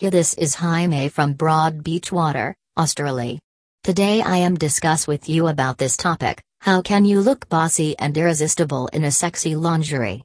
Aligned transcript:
This 0.00 0.32
is 0.32 0.54
Jaime 0.54 1.10
from 1.10 1.34
Broad 1.34 1.84
Beach 1.84 2.10
Water, 2.10 2.56
Australia. 2.78 3.38
Today 3.84 4.22
I 4.22 4.38
am 4.38 4.54
discuss 4.54 5.06
with 5.06 5.28
you 5.28 5.48
about 5.48 5.76
this 5.76 5.94
topic, 5.94 6.40
how 6.62 6.80
can 6.80 7.04
you 7.04 7.20
look 7.20 7.50
bossy 7.50 7.98
and 7.98 8.16
irresistible 8.16 8.86
in 8.94 9.04
a 9.04 9.10
sexy 9.10 9.54
lingerie? 9.54 10.24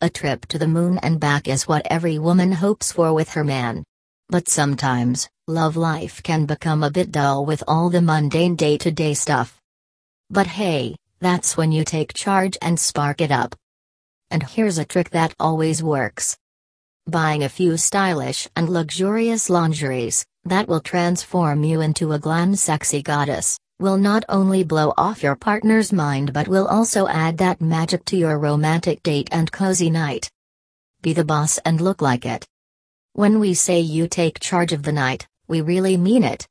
A 0.00 0.08
trip 0.08 0.46
to 0.46 0.58
the 0.58 0.66
moon 0.66 0.96
and 1.02 1.20
back 1.20 1.48
is 1.48 1.68
what 1.68 1.86
every 1.90 2.18
woman 2.18 2.50
hopes 2.50 2.92
for 2.92 3.12
with 3.12 3.28
her 3.28 3.44
man. 3.44 3.84
But 4.30 4.48
sometimes, 4.48 5.28
love 5.46 5.76
life 5.76 6.22
can 6.22 6.46
become 6.46 6.82
a 6.82 6.90
bit 6.90 7.12
dull 7.12 7.44
with 7.44 7.62
all 7.68 7.90
the 7.90 8.00
mundane 8.00 8.56
day 8.56 8.78
to 8.78 8.90
day 8.90 9.12
stuff. 9.12 9.60
But 10.30 10.46
hey, 10.46 10.96
that's 11.20 11.58
when 11.58 11.72
you 11.72 11.84
take 11.84 12.14
charge 12.14 12.56
and 12.62 12.80
spark 12.80 13.20
it 13.20 13.30
up. 13.30 13.54
And 14.30 14.42
here's 14.42 14.78
a 14.78 14.84
trick 14.86 15.10
that 15.10 15.34
always 15.38 15.82
works. 15.82 16.38
Buying 17.06 17.42
a 17.44 17.50
few 17.50 17.76
stylish 17.76 18.48
and 18.56 18.66
luxurious 18.70 19.50
lingeries, 19.50 20.24
that 20.46 20.66
will 20.66 20.80
transform 20.80 21.62
you 21.62 21.82
into 21.82 22.12
a 22.12 22.18
glam 22.18 22.56
sexy 22.56 23.02
goddess, 23.02 23.58
will 23.78 23.98
not 23.98 24.24
only 24.30 24.64
blow 24.64 24.94
off 24.96 25.22
your 25.22 25.36
partner's 25.36 25.92
mind 25.92 26.32
but 26.32 26.48
will 26.48 26.66
also 26.66 27.06
add 27.08 27.36
that 27.38 27.60
magic 27.60 28.06
to 28.06 28.16
your 28.16 28.38
romantic 28.38 29.02
date 29.02 29.28
and 29.32 29.52
cozy 29.52 29.90
night. 29.90 30.30
Be 31.02 31.12
the 31.12 31.26
boss 31.26 31.58
and 31.58 31.78
look 31.78 32.00
like 32.00 32.24
it. 32.24 32.46
When 33.12 33.38
we 33.38 33.52
say 33.52 33.80
you 33.80 34.08
take 34.08 34.40
charge 34.40 34.72
of 34.72 34.82
the 34.82 34.92
night, 34.92 35.26
we 35.46 35.60
really 35.60 35.98
mean 35.98 36.24
it. 36.24 36.48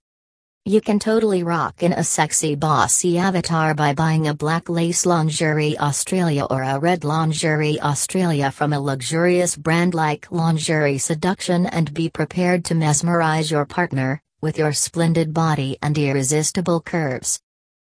You 0.66 0.80
can 0.80 0.98
totally 0.98 1.44
rock 1.44 1.84
in 1.84 1.92
a 1.92 2.06
sexy 2.06 2.56
bossy 2.56 3.18
avatar 3.18 3.74
by 3.74 3.94
buying 3.94 4.28
a 4.28 4.34
black 4.34 4.70
lace 4.70 5.06
lingerie 5.06 5.78
Australia 5.78 6.46
or 6.50 6.64
a 6.64 6.80
red 6.80 7.04
lingerie 7.04 7.82
Australia 7.82 8.50
from 8.50 8.72
a 8.72 8.80
luxurious 8.80 9.58
brand 9.58 9.94
like 9.94 10.32
Lingerie 10.32 11.00
Seduction 11.00 11.66
and 11.66 11.94
be 11.94 12.08
prepared 12.10 12.64
to 12.64 12.76
mesmerize 12.76 13.52
your 13.52 13.66
partner, 13.66 14.22
with 14.40 14.58
your 14.58 14.72
splendid 14.72 15.34
body 15.34 15.78
and 15.82 15.98
irresistible 15.98 16.80
curves. 16.80 17.42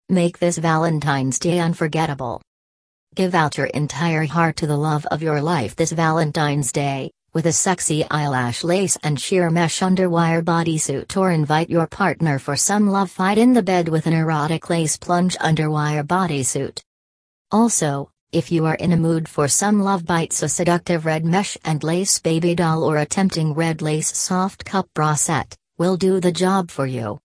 Make 0.09 0.39
this 0.39 0.57
Valentine's 0.57 1.39
Day 1.39 1.59
unforgettable. 1.59 2.41
Give 3.15 3.35
out 3.35 3.59
your 3.59 3.67
entire 3.67 4.25
heart 4.25 4.57
to 4.57 4.67
the 4.67 4.79
love 4.79 5.05
of 5.11 5.23
your 5.23 5.43
life 5.43 5.77
this 5.77 5.93
Valentine's 5.93 6.73
Day 6.73 7.11
with 7.35 7.47
a 7.47 7.53
sexy 7.53 8.09
eyelash 8.13 8.63
lace 8.63 8.97
and 9.03 9.21
sheer 9.21 9.51
mesh 9.51 9.81
underwire 9.81 10.41
bodysuit 10.41 11.17
or 11.17 11.33
invite 11.33 11.69
your 11.69 11.89
partner 11.89 12.39
for 12.39 12.55
some 12.55 12.89
love 12.89 13.11
fight 13.11 13.39
in 13.39 13.53
the 13.53 13.63
bed 13.63 13.89
with 13.89 14.07
an 14.07 14.13
erotic 14.13 14.71
lace 14.71 14.97
plunge 14.97 15.37
underwire 15.39 16.05
bodysuit. 16.05 16.81
Also, 17.51 18.09
if 18.31 18.53
you 18.53 18.67
are 18.67 18.77
in 18.77 18.93
a 18.93 18.97
mood 18.97 19.29
for 19.29 19.49
some 19.49 19.83
love 19.83 20.07
bites 20.07 20.45
a 20.45 20.49
seductive 20.49 21.05
red 21.05 21.25
mesh 21.25 21.59
and 21.65 21.83
lace 21.83 22.21
baby 22.21 22.55
doll 22.55 22.85
or 22.85 22.99
a 22.99 23.07
tempting 23.07 23.53
red 23.53 23.83
lace 23.83 24.17
soft 24.17 24.65
cup 24.65 24.89
bra 24.95 25.15
set, 25.15 25.57
will 25.77 25.97
do 25.97 26.21
the 26.21 26.33
job 26.33 26.71
for 26.71 26.87
you. 26.87 27.19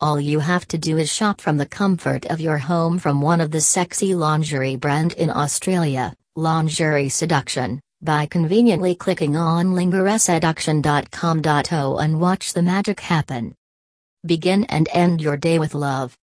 All 0.00 0.20
you 0.20 0.40
have 0.40 0.66
to 0.68 0.78
do 0.78 0.98
is 0.98 1.10
shop 1.10 1.40
from 1.40 1.56
the 1.56 1.66
comfort 1.66 2.26
of 2.26 2.40
your 2.40 2.58
home 2.58 2.98
from 2.98 3.20
one 3.20 3.40
of 3.40 3.52
the 3.52 3.60
sexy 3.60 4.12
lingerie 4.12 4.76
brand 4.76 5.12
in 5.12 5.30
Australia, 5.30 6.14
Lingerie 6.34 7.08
Seduction 7.08 7.80
by 8.02 8.26
conveniently 8.26 8.94
clicking 8.94 9.36
on 9.36 9.74
lingerieseduction.com.au 9.74 11.96
and 11.96 12.20
watch 12.20 12.52
the 12.52 12.62
magic 12.62 13.00
happen. 13.00 13.54
Begin 14.24 14.64
and 14.64 14.88
end 14.92 15.20
your 15.20 15.36
day 15.36 15.58
with 15.58 15.74
love. 15.74 16.16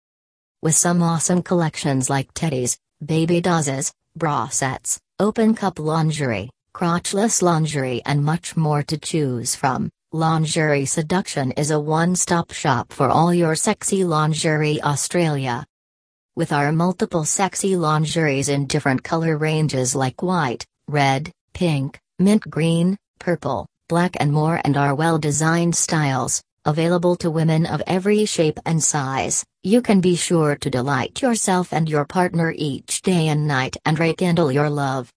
With 0.62 0.74
some 0.74 1.02
awesome 1.02 1.42
collections 1.42 2.08
like 2.10 2.34
teddies, 2.34 2.78
baby 3.04 3.40
dolls, 3.40 3.92
bra 4.16 4.48
sets, 4.48 5.00
open 5.18 5.54
cup 5.54 5.78
lingerie, 5.78 6.50
crotchless 6.74 7.42
lingerie, 7.42 8.02
and 8.04 8.24
much 8.24 8.56
more 8.56 8.82
to 8.84 8.98
choose 8.98 9.54
from, 9.54 9.90
Lingerie 10.12 10.84
Seduction 10.84 11.52
is 11.52 11.70
a 11.70 11.80
one 11.80 12.16
stop 12.16 12.52
shop 12.52 12.92
for 12.92 13.08
all 13.08 13.32
your 13.32 13.54
sexy 13.54 14.04
lingerie 14.04 14.82
Australia. 14.82 15.64
With 16.36 16.52
our 16.52 16.70
multiple 16.70 17.24
sexy 17.24 17.76
lingeries 17.76 18.50
in 18.50 18.66
different 18.66 19.02
color 19.02 19.38
ranges 19.38 19.94
like 19.94 20.22
white, 20.22 20.66
red, 20.86 21.32
pink, 21.52 21.98
mint 22.18 22.42
green, 22.48 22.96
purple, 23.18 23.66
black 23.88 24.16
and 24.20 24.32
more 24.32 24.60
and 24.64 24.76
are 24.76 24.94
well-designed 24.94 25.74
styles, 25.74 26.42
available 26.64 27.16
to 27.16 27.30
women 27.30 27.66
of 27.66 27.82
every 27.86 28.24
shape 28.24 28.58
and 28.64 28.82
size, 28.82 29.44
you 29.62 29.82
can 29.82 30.00
be 30.00 30.16
sure 30.16 30.56
to 30.56 30.70
delight 30.70 31.22
yourself 31.22 31.72
and 31.72 31.88
your 31.88 32.04
partner 32.04 32.52
each 32.56 33.02
day 33.02 33.28
and 33.28 33.46
night 33.46 33.76
and 33.84 33.98
rekindle 33.98 34.50
your 34.50 34.70
love. 34.70 35.12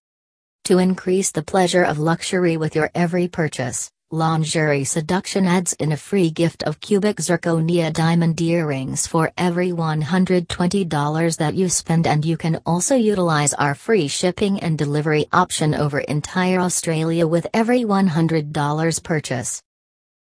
To 0.64 0.78
increase 0.78 1.30
the 1.30 1.42
pleasure 1.44 1.84
of 1.84 1.98
luxury 1.98 2.56
with 2.56 2.74
your 2.74 2.90
every 2.94 3.28
purchase, 3.28 3.90
Lingerie 4.12 4.84
Seduction 4.84 5.46
adds 5.46 5.72
in 5.80 5.90
a 5.90 5.96
free 5.96 6.30
gift 6.30 6.62
of 6.62 6.78
cubic 6.78 7.16
zirconia 7.16 7.92
diamond 7.92 8.40
earrings 8.40 9.04
for 9.04 9.32
every 9.36 9.70
$120 9.72 11.36
that 11.38 11.54
you 11.54 11.68
spend 11.68 12.06
and 12.06 12.24
you 12.24 12.36
can 12.36 12.60
also 12.64 12.94
utilize 12.94 13.52
our 13.54 13.74
free 13.74 14.06
shipping 14.06 14.60
and 14.60 14.78
delivery 14.78 15.26
option 15.32 15.74
over 15.74 15.98
entire 15.98 16.60
Australia 16.60 17.26
with 17.26 17.48
every 17.52 17.80
$100 17.80 19.02
purchase. 19.02 19.60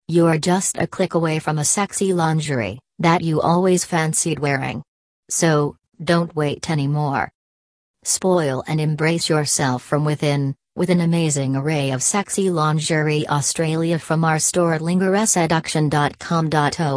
You 0.08 0.28
are 0.28 0.38
just 0.38 0.78
a 0.78 0.88
click 0.88 1.14
away 1.14 1.40
from 1.40 1.58
a 1.60 1.66
sexy 1.66 2.14
lingerie 2.14 2.80
that 3.00 3.22
you 3.22 3.42
always 3.42 3.84
fancied 3.84 4.40
wearing. 4.40 4.82
So, 5.30 5.76
don't 6.02 6.34
wait 6.34 6.70
anymore. 6.70 7.34
Spoil 8.06 8.64
and 8.66 8.80
embrace 8.80 9.28
yourself 9.28 9.84
from 9.84 10.06
within 10.06 10.56
with 10.76 10.90
an 10.90 11.02
amazing 11.02 11.56
array 11.56 11.92
of 11.92 12.02
sexy 12.02 12.50
lingerie 12.50 13.28
Australia 13.28 14.00
from 14.00 14.26
our 14.26 14.40
store 14.40 14.74
at 14.74 14.82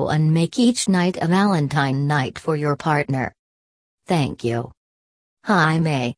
and 0.08 0.32
make 0.32 0.58
each 0.58 0.88
night 0.88 1.18
a 1.20 1.26
Valentine 1.26 2.06
night 2.06 2.38
for 2.38 2.56
your 2.56 2.76
partner. 2.76 3.34
Thank 4.06 4.44
you. 4.44 4.72
Hi 5.44 5.78
May. 5.78 6.14